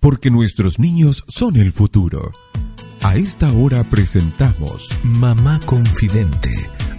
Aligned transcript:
Porque 0.00 0.30
nuestros 0.30 0.78
niños 0.78 1.24
son 1.28 1.56
el 1.56 1.72
futuro. 1.72 2.32
A 3.02 3.16
esta 3.16 3.52
hora 3.52 3.84
presentamos 3.84 4.88
Mamá 5.02 5.60
Confidente. 5.64 6.50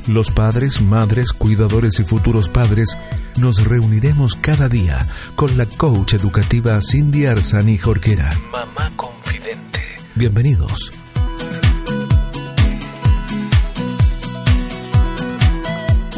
Los 0.08 0.32
padres, 0.32 0.82
madres, 0.82 1.32
cuidadores 1.34 2.00
y 2.00 2.04
futuros 2.04 2.50
padres 2.50 2.98
nos 3.38 3.64
reuniremos 3.66 4.36
cada 4.36 4.68
día 4.68 5.08
con 5.36 5.58
la 5.58 5.66
coach 5.66 6.14
educativa 6.16 6.80
Cindy 6.82 7.26
Arzani 7.26 7.78
Jorquera. 7.78 8.38
Mamá 8.52 8.92
Confidente. 8.96 9.82
Bienvenidos. 10.16 10.92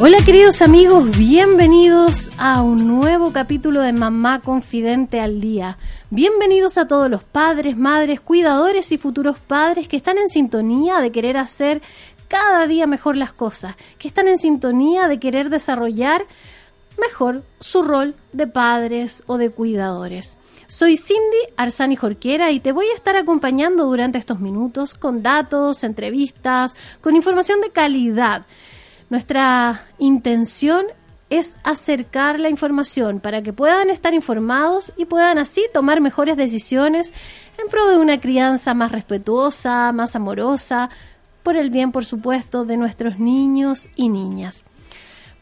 Hola 0.04 0.18
queridos 0.26 0.62
amigos, 0.62 1.16
bienvenidos 1.16 2.28
a 2.36 2.60
un 2.60 2.88
nuevo 2.88 3.32
capítulo 3.32 3.82
de 3.82 3.92
Mamá 3.92 4.40
Confidente 4.40 5.20
al 5.20 5.40
Día. 5.40 5.78
Bienvenidos 6.10 6.76
a 6.76 6.88
todos 6.88 7.08
los 7.08 7.22
padres, 7.22 7.76
madres, 7.76 8.20
cuidadores 8.20 8.90
y 8.90 8.98
futuros 8.98 9.38
padres 9.38 9.86
que 9.86 9.96
están 9.96 10.18
en 10.18 10.28
sintonía 10.28 10.98
de 10.98 11.12
querer 11.12 11.36
hacer 11.36 11.82
cada 12.26 12.66
día 12.66 12.88
mejor 12.88 13.14
las 13.14 13.32
cosas, 13.32 13.76
que 13.98 14.08
están 14.08 14.26
en 14.26 14.38
sintonía 14.38 15.06
de 15.06 15.20
querer 15.20 15.50
desarrollar 15.50 16.26
mejor 16.98 17.44
su 17.60 17.82
rol 17.82 18.16
de 18.32 18.48
padres 18.48 19.22
o 19.28 19.38
de 19.38 19.50
cuidadores. 19.50 20.36
Soy 20.66 20.96
Cindy 20.96 21.46
Arzani 21.56 21.94
Jorquera 21.94 22.50
y 22.50 22.58
te 22.58 22.72
voy 22.72 22.86
a 22.86 22.96
estar 22.96 23.16
acompañando 23.16 23.84
durante 23.84 24.18
estos 24.18 24.40
minutos 24.40 24.94
con 24.94 25.22
datos, 25.22 25.84
entrevistas, 25.84 26.76
con 27.00 27.14
información 27.14 27.60
de 27.60 27.70
calidad 27.70 28.46
nuestra 29.12 29.84
intención 29.98 30.86
es 31.28 31.54
acercar 31.64 32.40
la 32.40 32.48
información 32.48 33.20
para 33.20 33.42
que 33.42 33.52
puedan 33.52 33.90
estar 33.90 34.14
informados 34.14 34.90
y 34.96 35.04
puedan 35.04 35.36
así 35.36 35.66
tomar 35.74 36.00
mejores 36.00 36.38
decisiones 36.38 37.12
en 37.62 37.68
pro 37.68 37.88
de 37.88 37.98
una 37.98 38.18
crianza 38.22 38.72
más 38.72 38.90
respetuosa, 38.90 39.92
más 39.92 40.16
amorosa, 40.16 40.88
por 41.42 41.56
el 41.56 41.68
bien, 41.68 41.92
por 41.92 42.06
supuesto, 42.06 42.64
de 42.64 42.78
nuestros 42.78 43.18
niños 43.18 43.90
y 43.96 44.08
niñas. 44.08 44.64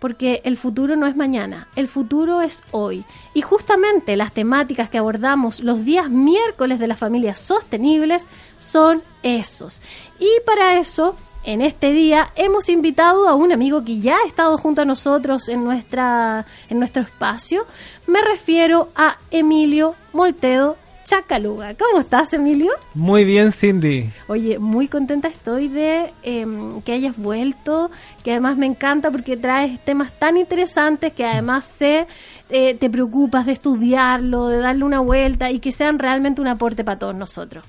Porque 0.00 0.40
el 0.42 0.56
futuro 0.56 0.96
no 0.96 1.06
es 1.06 1.14
mañana, 1.14 1.68
el 1.76 1.86
futuro 1.86 2.42
es 2.42 2.64
hoy. 2.72 3.04
Y 3.34 3.42
justamente 3.42 4.16
las 4.16 4.32
temáticas 4.32 4.90
que 4.90 4.98
abordamos 4.98 5.60
los 5.60 5.84
días 5.84 6.10
miércoles 6.10 6.80
de 6.80 6.88
las 6.88 6.98
familias 6.98 7.38
sostenibles 7.38 8.26
son 8.58 9.00
esos. 9.22 9.80
Y 10.18 10.28
para 10.44 10.76
eso 10.76 11.14
en 11.44 11.62
este 11.62 11.92
día 11.92 12.30
hemos 12.36 12.68
invitado 12.68 13.28
a 13.28 13.34
un 13.34 13.52
amigo 13.52 13.84
que 13.84 13.98
ya 13.98 14.16
ha 14.16 14.26
estado 14.26 14.58
junto 14.58 14.82
a 14.82 14.84
nosotros 14.84 15.48
en, 15.48 15.64
nuestra, 15.64 16.46
en 16.68 16.78
nuestro 16.78 17.02
espacio. 17.02 17.66
Me 18.06 18.22
refiero 18.22 18.90
a 18.94 19.18
Emilio 19.30 19.94
Moltedo 20.12 20.76
Chacaluga. 21.04 21.74
¿Cómo 21.74 22.00
estás, 22.00 22.32
Emilio? 22.34 22.72
Muy 22.94 23.24
bien, 23.24 23.52
Cindy. 23.52 24.10
Oye, 24.28 24.58
muy 24.58 24.86
contenta 24.86 25.28
estoy 25.28 25.68
de 25.68 26.12
em, 26.22 26.82
que 26.82 26.92
hayas 26.92 27.16
vuelto, 27.16 27.90
que 28.22 28.32
además 28.32 28.58
me 28.58 28.66
encanta 28.66 29.10
porque 29.10 29.36
traes 29.36 29.82
temas 29.84 30.12
tan 30.12 30.36
interesantes 30.36 31.12
que 31.12 31.24
además 31.24 31.64
sé 31.64 32.06
eh, 32.50 32.74
te 32.74 32.90
preocupas 32.90 33.46
de 33.46 33.52
estudiarlo, 33.52 34.48
de 34.48 34.58
darle 34.58 34.84
una 34.84 35.00
vuelta 35.00 35.50
y 35.50 35.58
que 35.58 35.72
sean 35.72 35.98
realmente 35.98 36.40
un 36.40 36.48
aporte 36.48 36.84
para 36.84 36.98
todos 36.98 37.14
nosotros. 37.14 37.64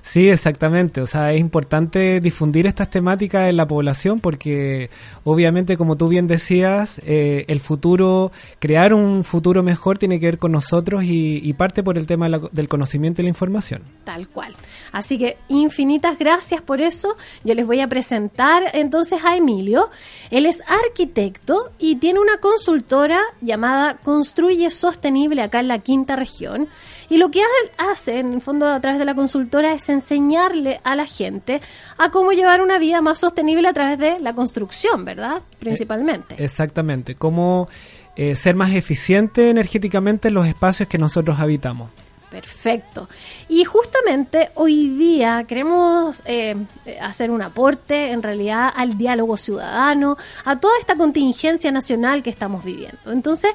Sí, 0.00 0.28
exactamente. 0.28 1.00
O 1.00 1.06
sea, 1.06 1.32
es 1.32 1.40
importante 1.40 2.20
difundir 2.20 2.66
estas 2.66 2.90
temáticas 2.90 3.48
en 3.48 3.56
la 3.56 3.66
población 3.66 4.20
porque 4.20 4.90
obviamente, 5.24 5.76
como 5.76 5.96
tú 5.96 6.08
bien 6.08 6.26
decías, 6.26 7.00
eh, 7.04 7.44
el 7.48 7.60
futuro, 7.60 8.32
crear 8.58 8.94
un 8.94 9.24
futuro 9.24 9.62
mejor 9.62 9.98
tiene 9.98 10.20
que 10.20 10.26
ver 10.26 10.38
con 10.38 10.52
nosotros 10.52 11.04
y, 11.04 11.52
parte 11.52 11.82
por 11.82 11.98
el 11.98 12.06
tema 12.06 12.28
del 12.28 12.68
conocimiento 12.68 13.20
y 13.20 13.24
la 13.24 13.28
información. 13.28 13.82
Tal 14.04 14.28
cual. 14.28 14.54
Así 14.90 15.18
que 15.18 15.36
infinitas 15.48 16.18
gracias 16.18 16.62
por 16.62 16.80
eso. 16.80 17.14
Yo 17.44 17.54
les 17.54 17.66
voy 17.66 17.80
a 17.80 17.88
presentar 17.88 18.62
entonces 18.72 19.22
a 19.22 19.36
Emilio. 19.36 19.90
Él 20.30 20.46
es 20.46 20.62
arquitecto 20.66 21.72
y 21.78 21.96
tiene 21.96 22.20
una 22.20 22.38
consultora 22.38 23.20
llamada 23.42 23.98
Construye 23.98 24.70
Sostenible 24.70 25.42
acá 25.42 25.60
en 25.60 25.68
la 25.68 25.78
quinta 25.80 26.16
región. 26.16 26.68
Y 27.08 27.18
lo 27.18 27.30
que 27.30 27.42
hace, 27.78 28.18
en 28.18 28.34
el 28.34 28.40
fondo, 28.40 28.66
a 28.66 28.80
través 28.80 28.98
de 28.98 29.04
la 29.04 29.14
consultora, 29.14 29.72
es 29.72 29.88
enseñarle 29.88 30.80
a 30.84 30.94
la 30.96 31.06
gente 31.06 31.60
a 31.98 32.10
cómo 32.10 32.32
llevar 32.32 32.60
una 32.60 32.78
vida 32.78 33.00
más 33.00 33.20
sostenible 33.20 33.68
a 33.68 33.72
través 33.72 33.98
de 33.98 34.20
la 34.20 34.34
construcción, 34.34 35.04
¿verdad? 35.04 35.42
Principalmente. 35.58 36.34
Eh, 36.34 36.44
exactamente. 36.44 37.14
Cómo 37.14 37.68
eh, 38.16 38.34
ser 38.34 38.54
más 38.54 38.72
eficiente 38.72 39.50
energéticamente 39.50 40.28
en 40.28 40.34
los 40.34 40.46
espacios 40.46 40.88
que 40.88 40.98
nosotros 40.98 41.38
habitamos. 41.38 41.90
Perfecto. 42.32 43.10
Y 43.50 43.64
justamente 43.64 44.50
hoy 44.54 44.88
día 44.88 45.44
queremos 45.46 46.22
eh, 46.24 46.56
hacer 46.98 47.30
un 47.30 47.42
aporte 47.42 48.10
en 48.10 48.22
realidad 48.22 48.72
al 48.74 48.96
diálogo 48.96 49.36
ciudadano, 49.36 50.16
a 50.46 50.58
toda 50.58 50.78
esta 50.80 50.96
contingencia 50.96 51.70
nacional 51.70 52.22
que 52.22 52.30
estamos 52.30 52.64
viviendo. 52.64 53.12
Entonces, 53.12 53.52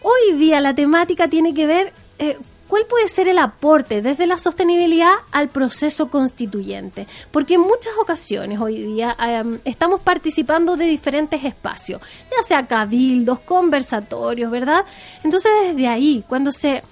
hoy 0.00 0.38
día 0.38 0.60
la 0.60 0.76
temática 0.76 1.26
tiene 1.26 1.54
que 1.54 1.66
ver 1.66 1.92
eh, 2.20 2.38
¿Cuál 2.68 2.86
puede 2.86 3.08
ser 3.08 3.28
el 3.28 3.38
aporte 3.38 4.00
desde 4.00 4.26
la 4.26 4.38
sostenibilidad 4.38 5.12
al 5.32 5.48
proceso 5.48 6.08
constituyente? 6.08 7.06
Porque 7.30 7.54
en 7.54 7.60
muchas 7.60 7.92
ocasiones 8.00 8.60
hoy 8.60 8.82
día 8.82 9.16
em, 9.20 9.58
estamos 9.64 10.00
participando 10.00 10.76
de 10.76 10.86
diferentes 10.86 11.44
espacios, 11.44 12.00
ya 12.30 12.42
sea 12.42 12.66
cabildos, 12.66 13.40
conversatorios, 13.40 14.50
¿verdad? 14.50 14.84
Entonces 15.22 15.52
desde 15.66 15.88
ahí, 15.88 16.24
cuando 16.26 16.52
se 16.52 16.82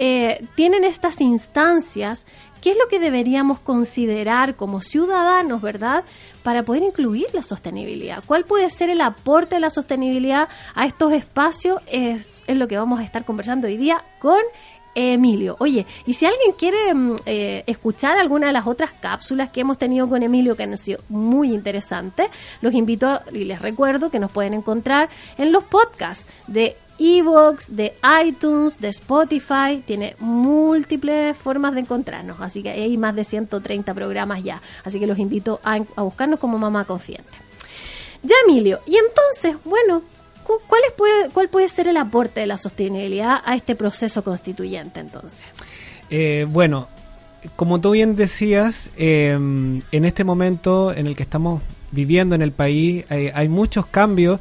eh, 0.00 0.46
tienen 0.54 0.84
estas 0.84 1.20
instancias, 1.20 2.24
¿qué 2.60 2.70
es 2.70 2.76
lo 2.76 2.86
que 2.86 3.00
deberíamos 3.00 3.58
considerar 3.58 4.54
como 4.54 4.80
ciudadanos, 4.80 5.60
¿verdad? 5.60 6.04
Para 6.44 6.62
poder 6.62 6.84
incluir 6.84 7.26
la 7.32 7.42
sostenibilidad. 7.42 8.22
¿Cuál 8.24 8.44
puede 8.44 8.70
ser 8.70 8.90
el 8.90 9.00
aporte 9.00 9.56
de 9.56 9.60
la 9.60 9.70
sostenibilidad 9.70 10.48
a 10.76 10.86
estos 10.86 11.12
espacios? 11.12 11.82
Es, 11.86 12.44
es 12.46 12.56
lo 12.56 12.68
que 12.68 12.78
vamos 12.78 13.00
a 13.00 13.02
estar 13.02 13.24
conversando 13.24 13.66
hoy 13.66 13.76
día 13.76 14.04
con 14.20 14.40
Emilio. 14.98 15.56
Oye, 15.60 15.86
y 16.06 16.14
si 16.14 16.26
alguien 16.26 16.52
quiere 16.58 16.92
mm, 16.92 17.16
eh, 17.24 17.62
escuchar 17.66 18.18
alguna 18.18 18.48
de 18.48 18.52
las 18.52 18.66
otras 18.66 18.90
cápsulas 18.92 19.50
que 19.50 19.60
hemos 19.60 19.78
tenido 19.78 20.08
con 20.08 20.22
Emilio, 20.22 20.56
que 20.56 20.64
han 20.64 20.76
sido 20.76 21.00
muy 21.08 21.52
interesantes, 21.52 22.28
los 22.60 22.74
invito 22.74 23.20
y 23.32 23.44
les 23.44 23.62
recuerdo 23.62 24.10
que 24.10 24.18
nos 24.18 24.32
pueden 24.32 24.54
encontrar 24.54 25.08
en 25.36 25.52
los 25.52 25.62
podcasts 25.62 26.26
de 26.48 26.76
Evox, 26.98 27.76
de 27.76 27.94
iTunes, 28.24 28.80
de 28.80 28.88
Spotify, 28.88 29.82
tiene 29.86 30.16
múltiples 30.18 31.36
formas 31.36 31.74
de 31.74 31.82
encontrarnos, 31.82 32.40
así 32.40 32.60
que 32.60 32.70
hay 32.70 32.96
más 32.96 33.14
de 33.14 33.22
130 33.22 33.94
programas 33.94 34.42
ya, 34.42 34.60
así 34.82 34.98
que 34.98 35.06
los 35.06 35.20
invito 35.20 35.60
a, 35.62 35.78
a 35.94 36.02
buscarnos 36.02 36.40
como 36.40 36.58
Mamá 36.58 36.84
Confiante. 36.86 37.38
Ya 38.24 38.34
Emilio, 38.48 38.80
y 38.84 38.96
entonces, 38.96 39.56
bueno, 39.64 40.02
¿cuál, 40.66 40.82
puede, 40.96 41.28
¿cuál 41.30 41.48
puede 41.48 41.68
ser 41.68 41.88
el 41.88 41.96
aporte 41.96 42.40
de 42.40 42.46
la 42.46 42.58
sostenibilidad 42.58 43.40
a 43.44 43.54
este 43.54 43.74
proceso 43.74 44.24
constituyente 44.24 45.00
entonces? 45.00 45.44
Eh, 46.10 46.46
bueno, 46.48 46.88
como 47.56 47.80
tú 47.80 47.92
bien 47.92 48.16
decías, 48.16 48.90
em, 48.96 49.80
en 49.92 50.04
este 50.04 50.24
momento 50.24 50.92
en 50.92 51.06
el 51.06 51.16
que 51.16 51.22
estamos 51.22 51.62
viviendo 51.90 52.34
en 52.34 52.42
el 52.42 52.52
país 52.52 53.04
eh, 53.10 53.32
hay 53.34 53.48
muchos 53.48 53.86
cambios 53.86 54.40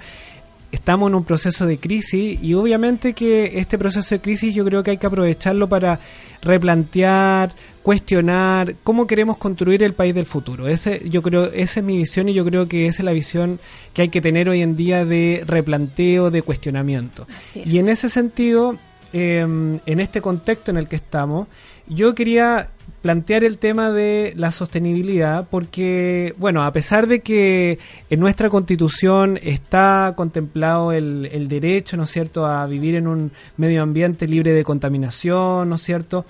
estamos 0.72 1.10
en 1.10 1.16
un 1.16 1.24
proceso 1.24 1.66
de 1.66 1.78
crisis 1.78 2.40
y 2.42 2.54
obviamente 2.54 3.14
que 3.14 3.60
este 3.60 3.78
proceso 3.78 4.16
de 4.16 4.22
crisis 4.22 4.54
yo 4.54 4.66
creo 4.66 4.84
que 4.84 4.92
hay 4.92 4.98
que 4.98 5.08
aprovecharlo 5.08 5.70
para 5.70 6.00
replantear, 6.42 7.54
cuestionar 7.84 8.76
cómo 8.84 9.08
queremos 9.08 9.38
construir 9.38 9.82
el 9.84 9.94
país 9.94 10.14
del 10.14 10.26
futuro. 10.26 10.68
Ese 10.68 11.02
yo 11.10 11.22
creo 11.22 11.46
esa 11.46 11.80
es 11.80 11.86
mi 11.86 11.98
visión 11.98 12.30
y 12.30 12.34
yo 12.34 12.44
creo 12.44 12.68
que 12.68 12.88
esa 12.88 13.02
es 13.02 13.06
la 13.06 13.14
visión 13.14 13.60
que 13.94 14.04
hay 14.04 14.10
que 14.10 14.22
tener 14.22 14.50
hoy 14.50 14.62
en 14.62 14.76
día 14.76 15.06
de 15.06 15.44
replanteo, 15.46 16.30
de 16.30 16.42
cuestionamiento. 16.42 17.28
Y 17.56 17.80
en 17.80 17.90
ese 17.90 18.10
sentido, 18.10 18.78
em, 19.14 19.80
en 19.86 20.00
este 20.00 20.22
contexto 20.22 20.72
en 20.72 20.78
el 20.78 20.88
que 20.88 20.98
estamos, 20.98 21.48
yo 21.88 22.14
quería 22.14 22.70
plantear 23.08 23.46
el 23.46 23.58
tema 23.58 23.90
de 23.94 24.34
la 24.36 24.52
sostenibilidad 24.52 25.48
porque, 25.50 26.34
bueno, 26.38 26.66
a 26.66 26.74
pesar 26.74 27.08
de 27.08 27.22
que 27.22 27.80
en 28.10 28.20
nuestra 28.20 28.50
constitución 28.50 29.40
está 29.42 30.12
contemplado 30.18 30.92
el, 30.92 31.30
el 31.32 31.48
derecho, 31.48 31.96
¿no 31.96 32.04
es 32.04 32.10
cierto?, 32.10 32.46
a 32.46 32.66
vivir 32.68 32.96
en 32.96 33.08
un 33.08 33.32
medio 33.56 33.82
ambiente 33.82 34.28
libre 34.28 34.52
de 34.52 34.66
contaminación, 34.66 35.70
¿no 35.70 35.76
es 35.78 35.84
cierto?, 35.84 36.26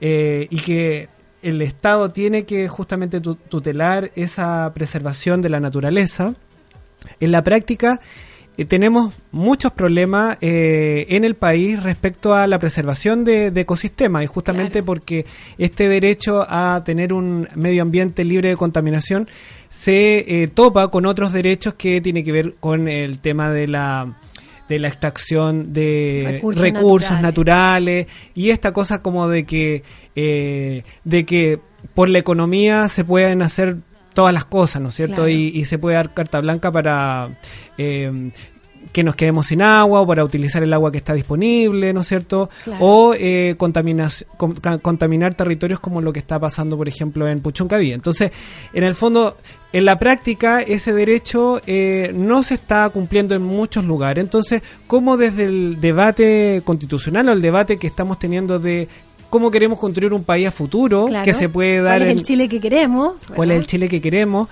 eh, 0.00 0.46
y 0.50 0.58
que 0.60 1.08
el 1.42 1.60
Estado 1.62 2.12
tiene 2.12 2.44
que 2.44 2.68
justamente 2.68 3.20
tutelar 3.20 4.12
esa 4.14 4.70
preservación 4.72 5.42
de 5.42 5.48
la 5.48 5.58
naturaleza, 5.58 6.34
en 7.18 7.32
la 7.32 7.42
práctica 7.42 7.98
tenemos 8.64 9.14
muchos 9.32 9.72
problemas 9.72 10.36
eh, 10.40 11.06
en 11.10 11.24
el 11.24 11.34
país 11.34 11.82
respecto 11.82 12.34
a 12.34 12.46
la 12.46 12.58
preservación 12.58 13.24
de, 13.24 13.46
ecosistemas 13.54 14.24
y 14.24 14.26
justamente 14.26 14.82
porque 14.82 15.24
este 15.58 15.88
derecho 15.88 16.44
a 16.48 16.82
tener 16.84 17.12
un 17.12 17.48
medio 17.54 17.82
ambiente 17.82 18.24
libre 18.24 18.48
de 18.50 18.56
contaminación 18.56 19.28
se 19.68 20.42
eh, 20.42 20.48
topa 20.48 20.88
con 20.88 21.06
otros 21.06 21.32
derechos 21.32 21.74
que 21.74 22.00
tiene 22.00 22.24
que 22.24 22.32
ver 22.32 22.54
con 22.60 22.88
el 22.88 23.20
tema 23.20 23.50
de 23.50 23.68
la 23.68 24.18
de 24.68 24.78
la 24.78 24.88
extracción 24.88 25.72
de 25.72 26.40
recursos, 26.62 27.20
naturales. 27.20 28.06
y 28.34 28.50
esta 28.50 28.72
cosa 28.72 29.02
como 29.02 29.28
de 29.28 29.44
que 29.44 29.82
de 30.14 31.24
que 31.24 31.60
por 31.94 32.08
la 32.08 32.18
economía 32.18 32.88
se 32.88 33.04
pueden 33.04 33.42
hacer 33.42 33.78
todas 34.14 34.34
las 34.34 34.44
cosas, 34.44 34.82
¿no 34.82 34.88
es 34.88 34.94
cierto? 34.94 35.28
Y, 35.28 35.64
se 35.64 35.78
puede 35.78 35.96
dar 35.96 36.12
carta 36.14 36.40
blanca 36.40 36.72
para 36.72 37.36
eh, 37.78 38.30
que 38.92 39.04
nos 39.04 39.14
quedemos 39.14 39.46
sin 39.46 39.62
agua 39.62 40.00
o 40.00 40.06
para 40.06 40.24
utilizar 40.24 40.62
el 40.62 40.72
agua 40.72 40.90
que 40.90 40.98
está 40.98 41.14
disponible, 41.14 41.92
¿no 41.92 42.00
es 42.00 42.08
cierto? 42.08 42.50
O 42.80 43.14
eh, 43.16 43.54
contaminar 43.56 45.34
territorios 45.34 45.80
como 45.80 46.00
lo 46.00 46.12
que 46.12 46.18
está 46.18 46.38
pasando, 46.38 46.76
por 46.76 46.88
ejemplo, 46.88 47.28
en 47.28 47.40
Puchuncaví. 47.40 47.92
Entonces, 47.92 48.32
en 48.72 48.84
el 48.84 48.94
fondo, 48.94 49.36
en 49.72 49.84
la 49.84 49.98
práctica, 49.98 50.60
ese 50.60 50.92
derecho 50.92 51.60
eh, 51.66 52.12
no 52.14 52.42
se 52.42 52.54
está 52.54 52.88
cumpliendo 52.90 53.34
en 53.34 53.42
muchos 53.42 53.84
lugares. 53.84 54.24
Entonces, 54.24 54.62
¿cómo 54.86 55.16
desde 55.16 55.44
el 55.44 55.80
debate 55.80 56.62
constitucional 56.64 57.28
o 57.28 57.32
el 57.32 57.42
debate 57.42 57.76
que 57.76 57.86
estamos 57.86 58.18
teniendo 58.18 58.58
de 58.58 58.88
cómo 59.30 59.50
queremos 59.50 59.78
construir 59.78 60.12
un 60.12 60.24
país 60.24 60.48
a 60.48 60.50
futuro 60.50 61.08
que 61.24 61.32
se 61.32 61.48
puede 61.48 61.80
dar. 61.80 62.00
¿Cuál 62.00 62.10
es 62.10 62.16
el 62.18 62.22
Chile 62.24 62.48
que 62.48 62.60
queremos? 62.60 63.14
¿Cuál 63.34 63.52
es 63.52 63.58
el 63.58 63.66
Chile 63.66 63.88
que 63.88 64.00
queremos? 64.00 64.48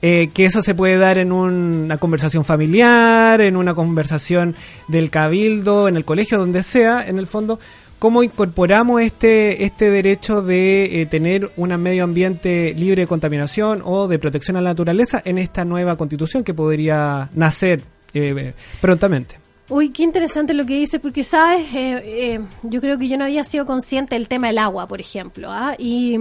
Eh, 0.00 0.28
que 0.32 0.44
eso 0.44 0.62
se 0.62 0.76
puede 0.76 0.96
dar 0.96 1.18
en 1.18 1.32
una 1.32 1.98
conversación 1.98 2.44
familiar, 2.44 3.40
en 3.40 3.56
una 3.56 3.74
conversación 3.74 4.54
del 4.86 5.10
cabildo, 5.10 5.88
en 5.88 5.96
el 5.96 6.04
colegio, 6.04 6.38
donde 6.38 6.62
sea, 6.62 7.04
en 7.08 7.18
el 7.18 7.26
fondo, 7.26 7.58
cómo 7.98 8.22
incorporamos 8.22 9.00
este, 9.00 9.64
este 9.64 9.90
derecho 9.90 10.40
de 10.40 11.02
eh, 11.02 11.06
tener 11.06 11.50
un 11.56 11.74
medio 11.82 12.04
ambiente 12.04 12.74
libre 12.78 13.02
de 13.02 13.06
contaminación 13.08 13.82
o 13.84 14.06
de 14.06 14.20
protección 14.20 14.56
a 14.56 14.60
la 14.60 14.70
naturaleza 14.70 15.20
en 15.24 15.36
esta 15.36 15.64
nueva 15.64 15.96
constitución 15.96 16.44
que 16.44 16.54
podría 16.54 17.28
nacer 17.34 17.82
eh, 18.14 18.54
prontamente. 18.80 19.47
Uy, 19.70 19.90
qué 19.90 20.02
interesante 20.02 20.54
lo 20.54 20.64
que 20.64 20.76
dice, 20.76 20.98
porque 20.98 21.22
sabes, 21.22 21.66
eh, 21.74 22.00
eh, 22.02 22.40
yo 22.62 22.80
creo 22.80 22.96
que 22.96 23.06
yo 23.06 23.18
no 23.18 23.24
había 23.24 23.44
sido 23.44 23.66
consciente 23.66 24.14
del 24.14 24.26
tema 24.26 24.46
del 24.46 24.56
agua, 24.56 24.86
por 24.86 24.98
ejemplo, 24.98 25.52
¿ah? 25.52 25.74
y 25.76 26.16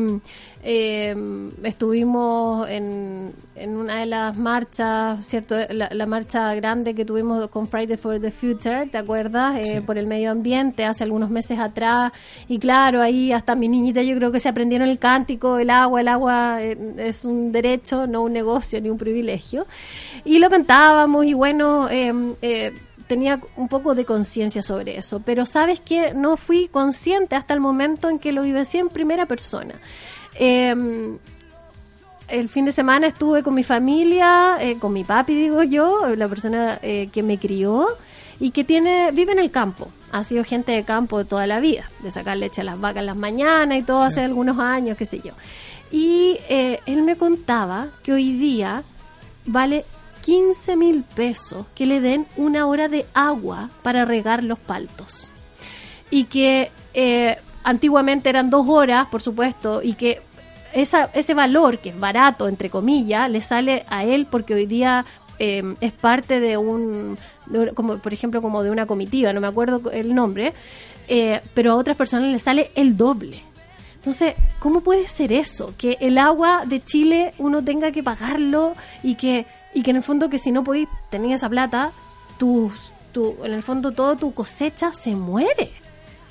eh, 0.63 1.15
estuvimos 1.63 2.69
en, 2.69 3.33
en, 3.55 3.77
una 3.77 4.01
de 4.01 4.05
las 4.05 4.35
marchas, 4.35 5.25
¿cierto? 5.25 5.55
La, 5.69 6.05
marcha 6.05 6.53
grande 6.55 6.93
que 6.93 7.05
tuvimos 7.05 7.49
con 7.49 7.69
Friday 7.69 7.95
for 7.95 8.19
the 8.19 8.31
Future, 8.31 8.87
¿te 8.87 8.97
acuerdas? 8.97 9.55
Por 9.85 9.97
el 9.97 10.07
medio 10.07 10.31
ambiente, 10.31 10.83
hace 10.83 11.05
algunos 11.05 11.29
meses 11.29 11.57
atrás, 11.57 12.11
y 12.49 12.59
claro, 12.59 13.01
ahí 13.01 13.31
hasta 13.31 13.55
mi 13.55 13.69
niñita 13.69 14.01
yo 14.01 14.13
creo 14.17 14.29
que 14.29 14.41
se 14.41 14.49
aprendieron 14.49 14.89
el 14.89 14.99
cántico, 14.99 15.57
el 15.57 15.69
agua, 15.69 16.01
el 16.01 16.09
agua 16.09 16.61
es 16.61 17.23
un 17.23 17.53
derecho, 17.53 18.07
no 18.07 18.23
un 18.23 18.33
negocio 18.33 18.81
ni 18.81 18.89
un 18.89 18.97
privilegio, 18.97 19.65
y 20.25 20.39
lo 20.39 20.49
cantábamos, 20.49 21.25
y 21.25 21.33
bueno, 21.33 21.87
eh, 21.89 22.73
tenía 23.07 23.39
un 23.55 23.67
poco 23.67 23.95
de 23.95 24.05
conciencia 24.05 24.61
sobre 24.61 24.97
eso, 24.97 25.21
pero 25.25 25.45
sabes 25.45 25.79
que 25.79 26.13
no 26.13 26.37
fui 26.37 26.67
consciente 26.67 27.35
hasta 27.35 27.53
el 27.53 27.59
momento 27.59 28.09
en 28.09 28.19
que 28.19 28.31
lo 28.31 28.43
vivencié 28.43 28.81
en 28.81 28.89
primera 28.89 29.25
persona. 29.25 29.75
Em, 30.35 31.17
el 32.27 32.49
fin 32.49 32.65
de 32.65 32.71
semana 32.71 33.07
estuve 33.07 33.41
con 33.41 33.55
mi 33.55 33.63
familia, 33.63 34.57
eh, 34.59 34.77
con 34.79 34.93
mi 34.93 35.03
papi, 35.03 35.33
digo 35.33 35.63
yo, 35.63 36.15
la 36.15 36.27
persona 36.27 36.79
eh, 36.81 37.09
que 37.11 37.23
me 37.23 37.39
crió 37.39 37.87
y 38.39 38.51
que 38.51 38.63
tiene 38.63 39.11
vive 39.11 39.31
en 39.31 39.39
el 39.39 39.51
campo. 39.51 39.89
Ha 40.11 40.23
sido 40.23 40.43
gente 40.43 40.71
de 40.71 40.83
campo 40.83 41.25
toda 41.25 41.47
la 41.47 41.59
vida, 41.59 41.89
de 41.99 42.11
sacar 42.11 42.37
leche 42.37 42.61
a 42.61 42.63
las 42.63 42.79
vacas 42.79 43.01
en 43.01 43.07
las 43.07 43.15
mañanas 43.15 43.79
y 43.79 43.83
todo 43.83 44.03
hace 44.03 44.21
algunos 44.21 44.59
años, 44.59 44.97
qué 44.97 45.05
sé 45.05 45.19
yo. 45.19 45.33
Y 45.91 46.37
eh, 46.49 46.81
él 46.85 47.03
me 47.03 47.15
contaba 47.15 47.87
que 48.03 48.13
hoy 48.13 48.33
día 48.33 48.83
vale 49.45 49.85
15 50.27 50.75
mil 50.75 51.03
pesos 51.03 51.65
que 51.73 51.85
le 51.85 52.01
den 52.01 52.27
una 52.35 52.67
hora 52.67 52.89
de 52.89 53.05
agua 53.13 53.69
para 53.81 54.03
regar 54.03 54.43
los 54.43 54.59
paltos. 54.59 55.29
Y 56.11 56.25
que 56.25 56.69
eh, 56.93 57.37
antiguamente 57.63 58.27
eran 58.27 58.49
dos 58.49 58.67
horas, 58.67 59.07
por 59.07 59.21
supuesto, 59.21 59.81
y 59.81 59.93
que 59.93 60.21
esa, 60.73 61.05
ese 61.13 61.33
valor, 61.33 61.77
que 61.79 61.91
es 61.91 61.99
barato, 61.99 62.49
entre 62.49 62.69
comillas, 62.69 63.29
le 63.31 63.39
sale 63.39 63.85
a 63.87 64.03
él 64.03 64.27
porque 64.29 64.53
hoy 64.53 64.65
día 64.65 65.05
eh, 65.39 65.63
es 65.79 65.93
parte 65.93 66.41
de 66.41 66.57
un, 66.57 67.17
como 67.73 67.99
por 67.99 68.13
ejemplo, 68.13 68.41
como 68.41 68.63
de 68.63 68.71
una 68.71 68.85
comitiva, 68.85 69.31
no 69.31 69.39
me 69.39 69.47
acuerdo 69.47 69.91
el 69.91 70.13
nombre, 70.13 70.53
eh, 71.07 71.39
pero 71.53 71.71
a 71.71 71.75
otras 71.75 71.95
personas 71.95 72.29
le 72.29 72.39
sale 72.39 72.71
el 72.75 72.97
doble. 72.97 73.43
Entonces, 73.95 74.35
¿cómo 74.59 74.81
puede 74.81 75.07
ser 75.07 75.31
eso? 75.31 75.73
Que 75.77 75.97
el 76.01 76.17
agua 76.17 76.63
de 76.65 76.83
Chile 76.83 77.31
uno 77.37 77.63
tenga 77.63 77.93
que 77.93 78.03
pagarlo 78.03 78.73
y 79.03 79.15
que 79.15 79.45
y 79.73 79.83
que 79.83 79.91
en 79.91 79.97
el 79.97 80.03
fondo 80.03 80.29
que 80.29 80.39
si 80.39 80.51
no 80.51 80.63
podéis 80.63 80.89
tener 81.09 81.31
esa 81.31 81.49
plata, 81.49 81.91
tu, 82.37 82.71
tu, 83.11 83.35
en 83.43 83.53
el 83.53 83.63
fondo 83.63 83.91
todo 83.91 84.15
tu 84.15 84.33
cosecha 84.33 84.93
se 84.93 85.15
muere. 85.15 85.71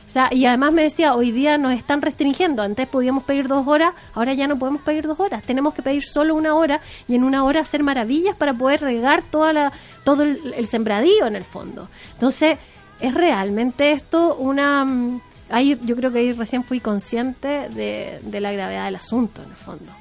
O 0.06 0.08
sea, 0.08 0.32
y 0.32 0.46
además 0.46 0.72
me 0.72 0.82
decía, 0.82 1.14
hoy 1.14 1.32
día 1.32 1.58
nos 1.58 1.72
están 1.72 2.00
restringiendo. 2.00 2.62
Antes 2.62 2.86
podíamos 2.86 3.24
pedir 3.24 3.48
dos 3.48 3.66
horas, 3.66 3.92
ahora 4.14 4.34
ya 4.34 4.46
no 4.46 4.56
podemos 4.56 4.82
pedir 4.82 5.04
dos 5.04 5.18
horas. 5.18 5.42
Tenemos 5.42 5.74
que 5.74 5.82
pedir 5.82 6.04
solo 6.04 6.36
una 6.36 6.54
hora 6.54 6.80
y 7.08 7.16
en 7.16 7.24
una 7.24 7.42
hora 7.42 7.60
hacer 7.60 7.82
maravillas 7.82 8.36
para 8.36 8.54
poder 8.54 8.82
regar 8.82 9.22
toda 9.24 9.52
la, 9.52 9.72
todo 10.04 10.22
el, 10.22 10.66
sembradío 10.68 11.26
en 11.26 11.34
el 11.34 11.44
fondo. 11.44 11.88
Entonces, 12.12 12.56
es 13.00 13.14
realmente 13.14 13.90
esto 13.90 14.36
una... 14.36 14.84
Mm, 14.84 15.20
ahí 15.50 15.76
yo 15.82 15.96
creo 15.96 16.12
que 16.12 16.20
ahí 16.20 16.32
recién 16.32 16.62
fui 16.62 16.78
consciente 16.78 17.68
de, 17.70 18.20
de 18.22 18.40
la 18.40 18.52
gravedad 18.52 18.84
del 18.84 18.96
asunto 18.96 19.42
en 19.42 19.50
el 19.50 19.56
fondo. 19.56 19.92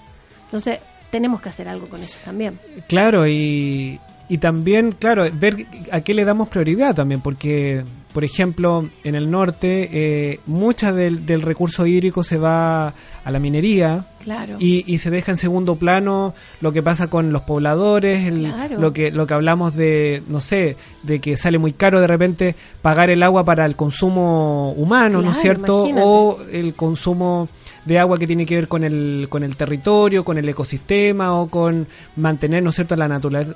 Entonces, 0.46 0.80
tenemos 1.16 1.40
que 1.40 1.48
hacer 1.48 1.70
algo 1.70 1.88
con 1.88 2.04
eso 2.04 2.20
también. 2.26 2.60
Claro, 2.90 3.26
y, 3.26 4.02
y 4.28 4.38
también, 4.38 4.92
claro, 4.92 5.24
ver 5.32 5.66
a 5.94 6.02
qué 6.02 6.14
le 6.14 6.26
damos 6.26 6.50
prioridad 6.50 6.94
también, 6.94 7.22
porque, 7.22 7.86
por 8.12 8.26
ejemplo, 8.26 8.90
en 9.06 9.16
el 9.16 9.32
norte, 9.32 9.90
eh, 9.94 10.42
mucha 10.46 10.92
del, 10.92 11.26
del, 11.26 11.42
recurso 11.42 11.86
hídrico 11.86 12.22
se 12.26 12.38
va 12.38 12.88
a 12.90 13.32
la 13.32 13.40
minería. 13.40 14.04
Claro. 14.26 14.58
Y, 14.60 14.84
y, 14.94 14.98
se 14.98 15.10
deja 15.10 15.32
en 15.32 15.38
segundo 15.38 15.78
plano 15.78 16.34
lo 16.60 16.74
que 16.74 16.84
pasa 16.84 17.08
con 17.08 17.32
los 17.32 17.44
pobladores, 17.44 18.30
lo 18.78 18.92
que 18.92 19.10
lo 19.10 19.26
que 19.26 19.34
hablamos 19.36 19.74
de, 19.74 20.22
no 20.28 20.42
sé, 20.42 20.76
de 21.04 21.22
que 21.22 21.38
sale 21.38 21.60
muy 21.60 21.72
caro 21.72 22.02
de 22.02 22.08
repente 22.08 22.56
pagar 22.82 23.10
el 23.10 23.24
agua 23.24 23.46
para 23.46 23.66
el 23.66 23.78
consumo 23.78 24.74
humano, 24.74 25.22
¿no 25.22 25.32
es 25.32 25.38
cierto? 25.38 25.86
O 25.96 26.40
el 26.52 26.74
consumo 26.74 27.48
de 27.86 28.00
agua 28.00 28.18
que 28.18 28.28
tiene 28.28 28.46
que 28.46 28.56
ver 28.56 28.68
con 28.68 28.84
el, 28.84 29.28
con 29.30 29.44
el 29.44 29.56
territorio, 29.56 30.26
con 30.26 30.38
el 30.38 30.50
ecosistema 30.50 31.40
o 31.40 31.48
con 31.48 31.88
mantener, 32.16 32.64
¿no 32.64 32.70
es 32.70 32.76
cierto?, 32.76 32.96
la, 32.96 33.08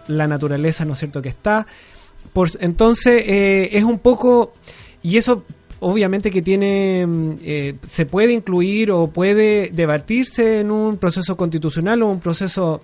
la 0.08 0.28
naturaleza, 0.28 0.86
¿no 0.86 0.94
es 0.94 1.00
cierto?, 1.00 1.22
que 1.22 1.30
está. 1.30 1.66
Por, 2.34 2.50
entonces, 2.60 3.24
eh, 3.26 3.70
es 3.74 3.84
un 3.84 4.00
poco, 4.00 4.54
y 5.02 5.18
eso 5.18 5.44
obviamente 5.80 6.32
que 6.32 6.42
tiene, 6.42 7.06
mm, 7.08 7.32
eh, 7.44 7.76
se 7.88 8.06
puede 8.06 8.34
incluir 8.34 8.92
o 8.92 9.08
puede 9.08 9.70
debatirse 9.74 10.60
en 10.60 10.72
un 10.72 10.98
proceso 10.98 11.36
constitucional 11.38 12.04
o 12.04 12.10
un 12.10 12.20
proceso 12.20 12.82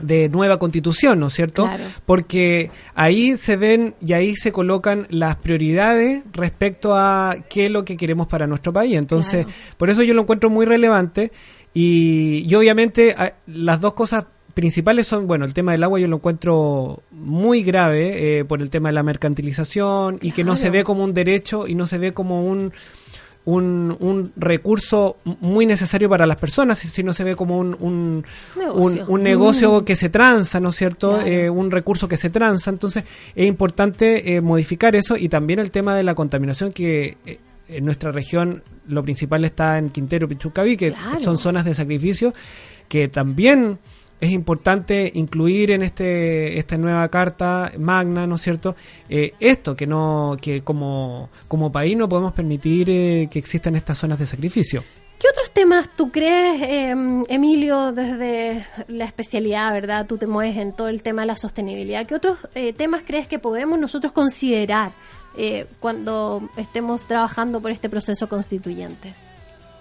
de 0.00 0.28
nueva 0.28 0.58
constitución, 0.58 1.20
¿no 1.20 1.28
es 1.28 1.34
cierto? 1.34 1.68
Porque 2.04 2.70
ahí 2.94 3.36
se 3.36 3.56
ven 3.56 3.94
y 4.00 4.12
ahí 4.12 4.34
se 4.34 4.52
colocan 4.52 5.06
las 5.10 5.36
prioridades 5.36 6.24
respecto 6.32 6.94
a 6.94 7.36
qué 7.48 7.66
es 7.66 7.70
lo 7.70 7.84
que 7.84 7.96
queremos 7.96 8.26
para 8.26 8.46
nuestro 8.46 8.72
país. 8.72 8.94
Entonces, 8.94 9.46
por 9.76 9.90
eso 9.90 10.02
yo 10.02 10.14
lo 10.14 10.22
encuentro 10.22 10.50
muy 10.50 10.66
relevante 10.66 11.32
y, 11.74 12.54
obviamente 12.54 13.14
las 13.46 13.80
dos 13.80 13.94
cosas 13.94 14.24
principales 14.54 15.06
son, 15.06 15.26
bueno, 15.26 15.44
el 15.44 15.52
tema 15.52 15.72
del 15.72 15.84
agua 15.84 16.00
yo 16.00 16.08
lo 16.08 16.16
encuentro 16.16 17.02
muy 17.10 17.62
grave 17.62 18.38
eh, 18.38 18.44
por 18.46 18.62
el 18.62 18.70
tema 18.70 18.88
de 18.88 18.94
la 18.94 19.02
mercantilización 19.02 20.18
y 20.22 20.30
que 20.30 20.44
no 20.44 20.56
se 20.56 20.70
ve 20.70 20.82
como 20.82 21.04
un 21.04 21.12
derecho 21.12 21.68
y 21.68 21.74
no 21.74 21.86
se 21.86 21.98
ve 21.98 22.14
como 22.14 22.42
un 22.42 22.72
un, 23.46 23.96
un 24.00 24.32
recurso 24.36 25.16
muy 25.24 25.66
necesario 25.66 26.08
para 26.08 26.26
las 26.26 26.36
personas, 26.36 26.78
si 26.78 27.02
no 27.02 27.12
se 27.12 27.24
ve 27.24 27.36
como 27.36 27.58
un, 27.58 27.76
un 27.80 28.24
negocio, 28.56 29.04
un, 29.08 29.22
negocio 29.22 29.80
mm. 29.80 29.84
que 29.84 29.96
se 29.96 30.08
transa, 30.08 30.60
¿no 30.60 30.70
es 30.70 30.76
cierto? 30.76 31.20
Eh, 31.22 31.48
un 31.48 31.70
recurso 31.70 32.08
que 32.08 32.16
se 32.16 32.28
transa. 32.28 32.70
Entonces 32.70 33.04
es 33.34 33.46
importante 33.46 34.34
eh, 34.34 34.40
modificar 34.40 34.96
eso 34.96 35.16
y 35.16 35.28
también 35.28 35.60
el 35.60 35.70
tema 35.70 35.96
de 35.96 36.02
la 36.02 36.14
contaminación 36.14 36.72
que... 36.72 37.16
Eh, 37.24 37.40
en 37.68 37.84
nuestra 37.84 38.12
región 38.12 38.62
lo 38.86 39.02
principal 39.02 39.44
está 39.44 39.76
en 39.76 39.90
Quintero, 39.90 40.28
Pichucaví, 40.28 40.76
que 40.76 40.92
Claro. 40.92 41.18
son 41.18 41.36
zonas 41.36 41.64
de 41.64 41.74
sacrificio 41.74 42.32
que 42.88 43.08
también 43.08 43.80
es 44.20 44.30
importante 44.30 45.10
incluir 45.14 45.70
en 45.70 45.82
este 45.82 46.58
esta 46.58 46.76
nueva 46.78 47.08
carta 47.08 47.72
magna, 47.78 48.26
¿no 48.26 48.36
es 48.36 48.42
cierto? 48.42 48.76
Eh, 49.08 49.34
esto 49.40 49.76
que 49.76 49.86
no 49.86 50.36
que 50.40 50.62
como 50.62 51.30
como 51.48 51.70
país 51.70 51.96
no 51.96 52.08
podemos 52.08 52.32
permitir 52.32 52.88
eh, 52.90 53.28
que 53.30 53.38
existan 53.38 53.76
estas 53.76 53.98
zonas 53.98 54.18
de 54.18 54.26
sacrificio. 54.26 54.82
¿Qué 55.18 55.28
otros 55.30 55.50
temas 55.50 55.88
tú 55.96 56.10
crees, 56.10 56.60
eh, 56.60 56.90
Emilio, 57.28 57.92
desde 57.92 58.66
la 58.88 59.06
especialidad, 59.06 59.72
verdad? 59.72 60.06
Tú 60.06 60.18
te 60.18 60.26
mueves 60.26 60.58
en 60.58 60.74
todo 60.74 60.88
el 60.88 61.02
tema 61.02 61.22
de 61.22 61.26
la 61.26 61.36
sostenibilidad. 61.36 62.06
¿Qué 62.06 62.14
otros 62.14 62.38
eh, 62.54 62.74
temas 62.74 63.00
crees 63.06 63.26
que 63.26 63.38
podemos 63.38 63.78
nosotros 63.78 64.12
considerar 64.12 64.92
eh, 65.38 65.66
cuando 65.80 66.50
estemos 66.58 67.00
trabajando 67.08 67.62
por 67.62 67.70
este 67.70 67.88
proceso 67.88 68.28
constituyente? 68.28 69.14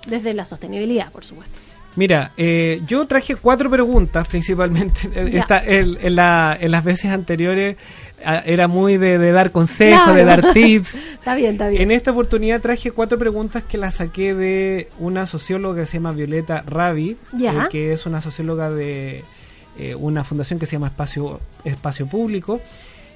Desde 0.08 0.34
la 0.34 0.46
sostenibilidad, 0.46 1.12
por 1.12 1.26
supuesto. 1.26 1.60
Mira, 1.96 2.32
eh, 2.38 2.82
yo 2.86 3.06
traje 3.08 3.36
cuatro 3.36 3.70
preguntas 3.70 4.28
principalmente. 4.28 5.10
Esta, 5.38 5.64
en, 5.64 5.98
en 6.02 6.16
la- 6.16 6.58
en 6.60 6.72
las 6.72 6.84
veces 6.84 7.12
anteriores 7.12 7.78
ah, 8.26 8.42
era 8.46 8.68
muy 8.68 8.98
de, 8.98 9.18
de 9.18 9.32
dar 9.32 9.52
consejos, 9.52 10.14
de 10.14 10.26
dar 10.26 10.54
tips. 10.54 11.14
Está 11.14 11.36
bien, 11.36 11.52
está 11.54 11.70
bien. 11.70 11.82
En 11.84 11.92
esta 11.92 12.12
oportunidad 12.12 12.62
traje 12.62 12.92
cuatro 12.92 13.18
preguntas 13.18 13.64
que 13.64 13.78
las 13.78 13.96
saqué 13.96 14.34
de 14.34 14.90
una 15.00 15.26
socióloga 15.26 15.82
que 15.82 15.86
se 15.86 15.94
llama 15.94 16.12
Violeta 16.12 16.64
Ravi, 16.68 17.16
eh, 17.66 17.70
que 17.70 17.94
es 17.94 18.06
una 18.06 18.20
socióloga 18.22 18.70
de 18.70 19.24
eh, 19.80 19.96
una 19.96 20.24
fundación 20.24 20.60
que 20.60 20.66
se 20.66 20.74
llama 20.74 20.88
Espacio, 20.88 21.40
Espacio 21.64 22.08
Público, 22.08 22.62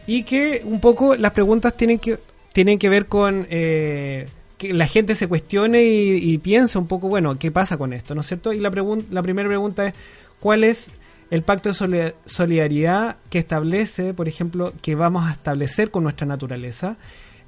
y 0.07 0.23
que 0.23 0.61
un 0.65 0.79
poco 0.79 1.15
las 1.15 1.31
preguntas 1.31 1.75
tienen 1.75 1.99
que, 1.99 2.17
tienen 2.53 2.79
que 2.79 2.89
ver 2.89 3.05
con 3.07 3.45
eh, 3.49 4.27
que 4.59 4.73
la 4.73 4.85
gente 4.85 5.15
se 5.15 5.27
cuestione 5.27 5.83
y, 5.83 6.33
y 6.33 6.37
piense 6.37 6.77
un 6.77 6.85
poco, 6.85 7.07
bueno, 7.07 7.39
¿qué 7.39 7.49
pasa 7.49 7.77
con 7.77 7.93
esto? 7.93 8.13
¿No 8.13 8.21
es 8.21 8.27
cierto? 8.27 8.53
Y 8.53 8.59
la, 8.59 8.71
la 9.09 9.23
primera 9.23 9.47
pregunta 9.49 9.87
es, 9.87 9.93
¿cuál 10.39 10.63
es 10.63 10.91
el 11.31 11.41
pacto 11.41 11.69
de 11.69 11.75
soli- 11.75 12.13
solidaridad 12.25 13.15
que 13.31 13.39
establece, 13.39 14.13
por 14.13 14.27
ejemplo, 14.27 14.73
que 14.83 14.93
vamos 14.93 15.27
a 15.27 15.31
establecer 15.31 15.89
con 15.89 16.03
nuestra 16.03 16.27
naturaleza? 16.27 16.97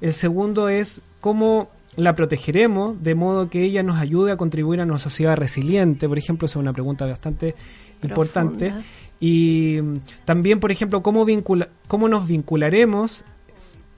El 0.00 0.14
segundo 0.14 0.68
es 0.68 1.00
cómo 1.20 1.68
la 1.96 2.14
protegeremos 2.14 3.02
de 3.02 3.14
modo 3.14 3.50
que 3.50 3.62
ella 3.62 3.82
nos 3.82 4.00
ayude 4.00 4.32
a 4.32 4.36
contribuir 4.36 4.80
a 4.80 4.84
una 4.84 4.98
sociedad 4.98 5.36
resiliente. 5.36 6.08
Por 6.08 6.16
ejemplo, 6.18 6.46
esa 6.46 6.58
es 6.58 6.62
una 6.62 6.72
pregunta 6.72 7.06
bastante 7.06 7.54
importante. 8.02 8.72
Y 9.20 9.78
mm, 9.82 9.96
también, 10.24 10.58
por 10.58 10.72
ejemplo, 10.72 11.02
cómo, 11.02 11.24
vincula 11.24 11.68
cómo 11.86 12.08
nos 12.08 12.26
vincularemos 12.26 13.24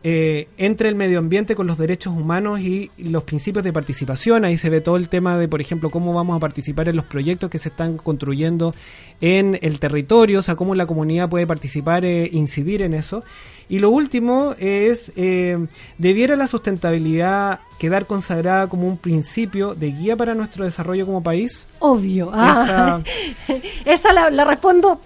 eh, 0.06 0.48
entre 0.58 0.90
el 0.90 0.96
medio 0.96 1.18
ambiente 1.18 1.54
con 1.54 1.66
los 1.66 1.78
derechos 1.78 2.12
humanos 2.14 2.60
y, 2.60 2.90
los 2.98 3.22
principios 3.22 3.64
de 3.64 3.72
participación. 3.72 4.44
Ahí 4.44 4.58
se 4.58 4.68
ve 4.68 4.82
todo 4.82 4.98
el 4.98 5.08
tema 5.08 5.38
de, 5.38 5.48
por 5.48 5.62
ejemplo, 5.62 5.88
cómo 5.88 6.12
vamos 6.12 6.36
a 6.36 6.40
participar 6.40 6.90
en 6.90 6.96
los 6.96 7.06
proyectos 7.06 7.48
que 7.48 7.58
se 7.58 7.70
están 7.70 7.96
construyendo 7.96 8.74
en 9.22 9.58
el 9.62 9.78
territorio, 9.78 10.40
o 10.40 10.42
sea, 10.42 10.56
cómo 10.56 10.74
la 10.74 10.84
comunidad 10.84 11.30
puede 11.30 11.46
participar 11.46 12.04
e 12.04 12.28
incidir 12.30 12.82
en 12.82 12.92
eso. 12.92 13.24
Y 13.68 13.78
lo 13.78 13.90
último 13.90 14.54
es, 14.58 15.12
eh, 15.16 15.66
¿debiera 15.98 16.36
la 16.36 16.48
sustentabilidad 16.48 17.60
quedar 17.78 18.06
consagrada 18.06 18.68
como 18.68 18.86
un 18.86 18.98
principio 18.98 19.74
de 19.74 19.90
guía 19.90 20.16
para 20.16 20.34
nuestro 20.34 20.64
desarrollo 20.64 21.06
como 21.06 21.22
país? 21.22 21.66
Obvio. 21.78 22.30
Ah, 22.32 23.00
esa 23.84 24.12
la, 24.12 24.30
la 24.30 24.44
respondo, 24.44 25.00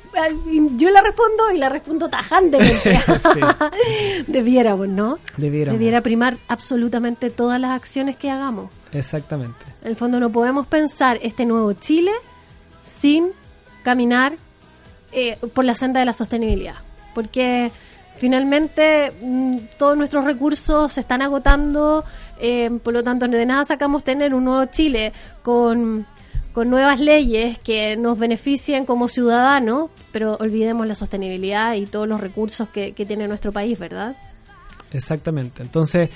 yo 0.76 0.90
la 0.90 1.02
respondo 1.02 1.50
y 1.54 1.58
la 1.58 1.68
respondo 1.68 2.08
tajantemente. 2.08 2.98
Debiéramos, 4.26 4.88
¿no? 4.88 5.18
Debiéramos. 5.36 5.78
Debiera 5.78 6.02
primar 6.02 6.36
absolutamente 6.48 7.30
todas 7.30 7.60
las 7.60 7.70
acciones 7.70 8.16
que 8.16 8.30
hagamos. 8.30 8.70
Exactamente. 8.92 9.64
En 9.82 9.88
el 9.88 9.96
fondo 9.96 10.18
no 10.20 10.30
podemos 10.30 10.66
pensar 10.66 11.18
este 11.22 11.44
nuevo 11.44 11.72
Chile 11.74 12.12
sin 12.82 13.30
caminar 13.82 14.34
eh, 15.12 15.38
por 15.54 15.64
la 15.64 15.74
senda 15.74 16.00
de 16.00 16.06
la 16.06 16.12
sostenibilidad. 16.12 16.74
Porque 17.14 17.70
finalmente 18.18 19.12
mm, 19.22 19.56
todos 19.78 19.96
nuestros 19.96 20.24
recursos 20.24 20.92
se 20.92 21.00
están 21.00 21.22
agotando, 21.22 22.04
eh, 22.40 22.70
por 22.82 22.92
lo 22.92 23.02
tanto 23.02 23.26
de 23.28 23.46
nada 23.46 23.64
sacamos 23.64 24.04
tener 24.04 24.34
un 24.34 24.44
nuevo 24.44 24.64
Chile 24.66 25.12
con, 25.42 26.06
con 26.52 26.68
nuevas 26.70 27.00
leyes 27.00 27.58
que 27.58 27.96
nos 27.96 28.18
beneficien 28.18 28.84
como 28.84 29.08
ciudadanos, 29.08 29.90
pero 30.12 30.36
olvidemos 30.40 30.86
la 30.86 30.94
sostenibilidad 30.94 31.74
y 31.74 31.86
todos 31.86 32.06
los 32.08 32.20
recursos 32.20 32.68
que, 32.68 32.92
que 32.92 33.06
tiene 33.06 33.26
nuestro 33.28 33.52
país, 33.52 33.78
¿verdad? 33.78 34.14
Exactamente. 34.92 35.62
Entonces, 35.62 36.08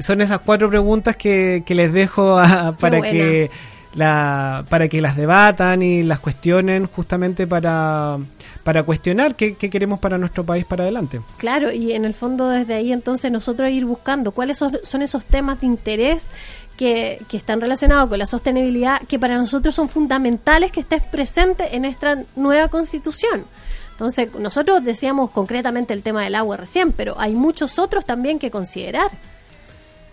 son 0.00 0.20
esas 0.20 0.40
cuatro 0.40 0.68
preguntas 0.68 1.16
que, 1.16 1.62
que 1.64 1.74
les 1.74 1.92
dejo 1.92 2.38
a- 2.38 2.76
para 2.78 3.00
que 3.00 3.50
la, 3.94 4.64
para 4.68 4.88
que 4.88 5.00
las 5.00 5.16
debatan 5.16 5.82
y 5.82 6.02
las 6.02 6.20
cuestionen 6.20 6.86
justamente 6.86 7.46
para, 7.46 8.18
para 8.62 8.82
cuestionar 8.82 9.36
qué, 9.36 9.54
qué 9.54 9.70
queremos 9.70 9.98
para 9.98 10.18
nuestro 10.18 10.44
país 10.44 10.64
para 10.64 10.84
adelante. 10.84 11.20
Claro, 11.38 11.72
y 11.72 11.92
en 11.92 12.04
el 12.04 12.14
fondo 12.14 12.48
desde 12.48 12.74
ahí 12.74 12.92
entonces 12.92 13.30
nosotros 13.30 13.70
ir 13.70 13.84
buscando 13.84 14.32
cuáles 14.32 14.58
son, 14.58 14.78
son 14.82 15.02
esos 15.02 15.24
temas 15.24 15.60
de 15.60 15.66
interés 15.66 16.30
que, 16.76 17.18
que 17.28 17.36
están 17.36 17.60
relacionados 17.60 18.08
con 18.08 18.18
la 18.18 18.26
sostenibilidad, 18.26 19.00
que 19.02 19.18
para 19.18 19.36
nosotros 19.36 19.74
son 19.74 19.88
fundamentales 19.88 20.72
que 20.72 20.80
estés 20.80 21.02
presente 21.02 21.74
en 21.76 21.82
nuestra 21.82 22.16
nueva 22.36 22.68
constitución. 22.68 23.44
Entonces, 23.92 24.34
nosotros 24.34 24.82
decíamos 24.82 25.30
concretamente 25.30 25.94
el 25.94 26.02
tema 26.02 26.24
del 26.24 26.34
agua 26.34 26.56
recién, 26.56 26.90
pero 26.90 27.14
hay 27.16 27.36
muchos 27.36 27.78
otros 27.78 28.04
también 28.04 28.40
que 28.40 28.50
considerar. 28.50 29.12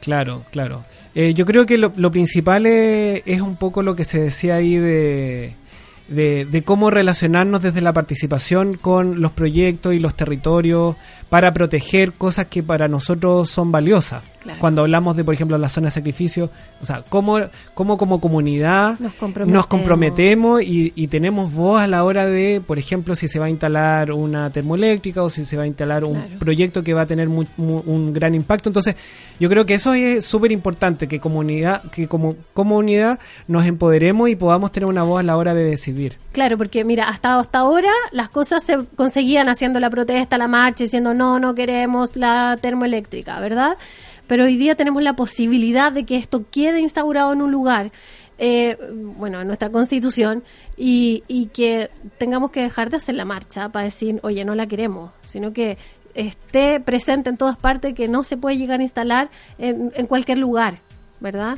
Claro, 0.01 0.43
claro. 0.51 0.83
Eh, 1.13 1.33
yo 1.33 1.45
creo 1.45 1.65
que 1.65 1.77
lo, 1.77 1.91
lo 1.95 2.11
principal 2.11 2.65
es, 2.65 3.21
es 3.25 3.41
un 3.41 3.55
poco 3.55 3.83
lo 3.83 3.95
que 3.95 4.03
se 4.03 4.21
decía 4.21 4.55
ahí 4.55 4.77
de, 4.77 5.53
de, 6.07 6.45
de 6.45 6.63
cómo 6.63 6.89
relacionarnos 6.89 7.61
desde 7.61 7.81
la 7.81 7.93
participación 7.93 8.75
con 8.75 9.21
los 9.21 9.31
proyectos 9.31 9.93
y 9.93 9.99
los 9.99 10.15
territorios 10.15 10.95
para 11.29 11.53
proteger 11.53 12.13
cosas 12.13 12.47
que 12.47 12.63
para 12.63 12.87
nosotros 12.87 13.49
son 13.49 13.71
valiosas. 13.71 14.23
Claro. 14.41 14.59
Cuando 14.59 14.81
hablamos 14.81 15.15
de, 15.15 15.23
por 15.23 15.33
ejemplo, 15.35 15.57
la 15.59 15.69
zona 15.69 15.87
de 15.87 15.91
sacrificio, 15.91 16.49
o 16.81 16.85
sea, 16.85 17.03
cómo, 17.07 17.37
cómo 17.75 17.97
como 17.97 18.19
comunidad 18.19 18.97
Nos 18.99 19.13
comprometemos. 19.13 19.53
nos 19.55 19.67
comprometemos 19.67 20.63
y, 20.63 20.91
y 20.95 21.07
tenemos 21.09 21.53
voz 21.53 21.79
a 21.79 21.87
la 21.87 22.03
hora 22.03 22.25
de, 22.25 22.59
por 22.65 22.79
ejemplo, 22.79 23.15
si 23.15 23.27
se 23.27 23.37
va 23.37 23.45
a 23.45 23.49
instalar 23.49 24.11
una 24.11 24.49
termoeléctrica 24.49 25.21
o 25.21 25.29
si 25.29 25.45
se 25.45 25.57
va 25.57 25.63
a 25.63 25.67
instalar 25.67 26.03
un 26.05 26.13
Claro. 26.21 26.39
proyecto 26.39 26.83
que 26.83 26.93
va 26.95 27.01
a 27.01 27.05
tener 27.05 27.29
mu- 27.29 27.45
mu- 27.57 27.83
un 27.85 28.13
gran 28.13 28.33
impacto. 28.33 28.69
Entonces, 28.69 28.95
yo 29.39 29.47
creo 29.47 29.65
que 29.65 29.75
eso 29.75 29.93
es 29.93 30.25
súper 30.25 30.51
importante, 30.51 31.07
que 31.07 31.19
comunidad, 31.19 31.83
que 31.91 32.07
como 32.07 32.35
comunidad 32.53 33.19
nos 33.47 33.65
empoderemos 33.65 34.27
y 34.29 34.35
podamos 34.35 34.71
tener 34.71 34.89
una 34.89 35.03
voz 35.03 35.19
a 35.19 35.23
la 35.23 35.37
hora 35.37 35.53
de 35.53 35.63
decidir. 35.63 36.17
Claro, 36.31 36.57
porque 36.57 36.83
mira, 36.83 37.09
hasta, 37.09 37.39
hasta 37.39 37.59
ahora 37.59 37.91
las 38.11 38.29
cosas 38.29 38.63
se 38.63 38.85
conseguían 38.95 39.49
haciendo 39.49 39.79
la 39.79 39.89
protesta, 39.91 40.37
la 40.39 40.47
marcha, 40.47 40.83
diciendo 40.83 41.13
no, 41.13 41.39
no 41.39 41.53
queremos 41.53 42.15
la 42.15 42.57
termoeléctrica, 42.61 43.39
¿verdad? 43.39 43.77
Pero 44.27 44.45
hoy 44.45 44.57
día 44.57 44.75
tenemos 44.75 45.03
la 45.03 45.15
posibilidad 45.15 45.91
de 45.91 46.05
que 46.05 46.17
esto 46.17 46.45
quede 46.49 46.79
instaurado 46.79 47.33
en 47.33 47.41
un 47.41 47.51
lugar, 47.51 47.91
eh, 48.37 48.77
bueno, 49.17 49.41
en 49.41 49.47
nuestra 49.47 49.69
constitución, 49.69 50.43
y, 50.77 51.23
y 51.27 51.47
que 51.47 51.89
tengamos 52.17 52.51
que 52.51 52.61
dejar 52.61 52.89
de 52.89 52.97
hacer 52.97 53.15
la 53.15 53.25
marcha 53.25 53.69
para 53.69 53.85
decir, 53.85 54.19
oye, 54.23 54.45
no 54.45 54.55
la 54.55 54.67
queremos, 54.67 55.11
sino 55.25 55.53
que 55.53 55.77
esté 56.13 56.79
presente 56.79 57.29
en 57.29 57.37
todas 57.37 57.57
partes, 57.57 57.93
que 57.93 58.07
no 58.07 58.23
se 58.23 58.37
puede 58.37 58.57
llegar 58.57 58.79
a 58.79 58.83
instalar 58.83 59.29
en, 59.57 59.91
en 59.95 60.05
cualquier 60.07 60.37
lugar, 60.37 60.79
¿verdad? 61.19 61.57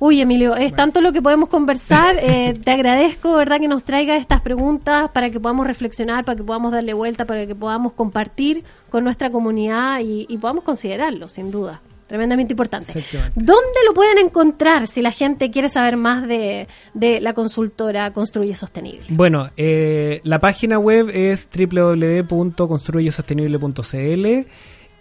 Uy, 0.00 0.20
Emilio, 0.20 0.54
es 0.54 0.74
tanto 0.74 1.00
lo 1.00 1.12
que 1.12 1.20
podemos 1.20 1.48
conversar. 1.48 2.16
eh, 2.22 2.54
te 2.62 2.70
agradezco, 2.70 3.32
¿verdad?, 3.32 3.58
que 3.58 3.66
nos 3.66 3.82
traiga 3.82 4.16
estas 4.16 4.40
preguntas 4.40 5.10
para 5.10 5.30
que 5.30 5.40
podamos 5.40 5.66
reflexionar, 5.66 6.24
para 6.24 6.36
que 6.36 6.44
podamos 6.44 6.70
darle 6.70 6.94
vuelta, 6.94 7.24
para 7.24 7.46
que 7.46 7.54
podamos 7.54 7.94
compartir 7.94 8.64
con 8.90 9.02
nuestra 9.02 9.30
comunidad 9.30 10.00
y, 10.00 10.26
y 10.28 10.38
podamos 10.38 10.62
considerarlo, 10.62 11.28
sin 11.28 11.50
duda. 11.50 11.80
Tremendamente 12.08 12.52
importante. 12.54 12.92
¿Dónde 13.34 13.80
lo 13.86 13.92
pueden 13.92 14.16
encontrar 14.18 14.86
si 14.86 15.02
la 15.02 15.12
gente 15.12 15.50
quiere 15.50 15.68
saber 15.68 15.98
más 15.98 16.26
de, 16.26 16.66
de 16.94 17.20
la 17.20 17.34
consultora 17.34 18.10
Construye 18.14 18.54
Sostenible? 18.54 19.04
Bueno, 19.10 19.50
eh, 19.58 20.22
la 20.24 20.38
página 20.38 20.78
web 20.78 21.10
es 21.12 21.50
www.construyesostenible.cl 21.54 24.46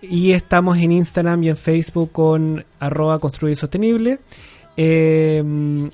y 0.01 0.33
estamos 0.33 0.77
en 0.77 0.91
Instagram 0.91 1.43
y 1.43 1.49
en 1.49 1.57
Facebook 1.57 2.11
con 2.11 2.65
arroba 2.79 3.19
construye 3.19 3.55
sostenible. 3.55 4.19
Eh, 4.79 5.43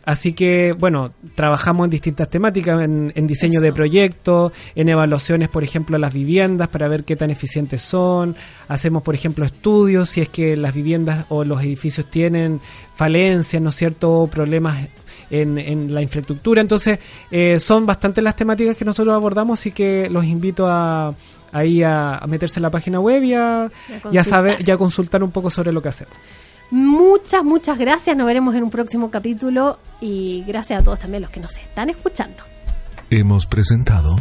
así 0.03 0.33
que, 0.33 0.73
bueno, 0.77 1.13
trabajamos 1.35 1.85
en 1.85 1.91
distintas 1.91 2.29
temáticas, 2.29 2.81
en, 2.81 3.13
en 3.15 3.27
diseño 3.27 3.61
de 3.61 3.71
proyectos, 3.71 4.51
en 4.75 4.89
evaluaciones, 4.89 5.47
por 5.47 5.63
ejemplo, 5.63 5.95
a 5.95 5.99
las 5.99 6.13
viviendas 6.13 6.67
para 6.67 6.89
ver 6.89 7.05
qué 7.05 7.15
tan 7.15 7.31
eficientes 7.31 7.81
son. 7.81 8.35
Hacemos, 8.67 9.01
por 9.01 9.15
ejemplo, 9.15 9.45
estudios 9.45 10.09
si 10.09 10.19
es 10.19 10.27
que 10.27 10.57
las 10.57 10.73
viviendas 10.73 11.25
o 11.29 11.45
los 11.45 11.61
edificios 11.61 12.09
tienen 12.09 12.59
falencias, 12.93 13.61
¿no 13.61 13.69
es 13.69 13.75
cierto?, 13.75 14.11
o 14.11 14.27
problemas 14.27 14.89
en, 15.29 15.57
en 15.57 15.93
la 15.93 16.01
infraestructura. 16.01 16.59
Entonces, 16.59 16.99
eh, 17.31 17.61
son 17.61 17.85
bastantes 17.85 18.21
las 18.21 18.35
temáticas 18.35 18.75
que 18.75 18.83
nosotros 18.83 19.15
abordamos, 19.15 19.59
así 19.59 19.71
que 19.71 20.09
los 20.09 20.25
invito 20.25 20.67
a 20.67 21.15
ahí 21.53 21.83
a, 21.83 22.17
a 22.17 22.27
meterse 22.27 22.59
en 22.59 22.63
la 22.63 22.71
página 22.71 22.99
web 22.99 23.23
y 23.23 23.33
a, 23.35 23.69
y 23.87 23.93
a 23.93 24.01
consultar. 24.01 24.25
saber 24.25 24.67
y 24.67 24.71
a 24.71 24.77
consultar 24.77 25.23
un 25.23 25.31
poco 25.31 25.49
sobre 25.49 25.71
lo 25.71 25.81
que 25.81 25.89
hacemos. 25.89 26.13
Muchas, 26.73 27.43
muchas 27.43 27.77
gracias. 27.77 28.17
Nos 28.17 28.25
veremos 28.25 28.55
en 28.55 28.63
un 28.63 28.71
próximo 28.71 29.11
capítulo 29.11 29.77
y 30.01 30.43
gracias 30.47 30.81
a 30.81 30.83
todos 30.83 30.99
también 30.99 31.21
los 31.21 31.29
que 31.29 31.39
nos 31.39 31.55
están 31.55 31.91
escuchando. 31.91 32.41
Hemos 33.11 33.45
presentado 33.45 34.15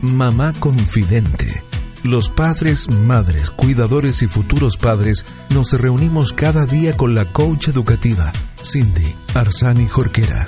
Mamá 0.00 0.54
Confidente. 0.58 1.62
Los 2.02 2.30
padres, 2.30 2.88
madres, 2.88 3.50
cuidadores 3.50 4.22
y 4.22 4.26
futuros 4.26 4.78
padres 4.78 5.26
nos 5.50 5.78
reunimos 5.78 6.32
cada 6.32 6.64
día 6.64 6.96
con 6.96 7.14
la 7.14 7.26
coach 7.26 7.68
educativa 7.68 8.32
Cindy 8.64 9.14
Arsani 9.34 9.86
Jorquera. 9.86 10.46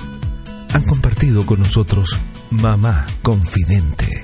Han 0.73 0.85
compartido 0.85 1.45
con 1.45 1.61
nosotros 1.61 2.19
Mamá 2.51 3.05
Confidente. 3.21 4.24